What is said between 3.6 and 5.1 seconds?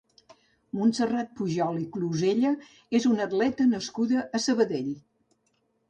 nascuda a Sabadell.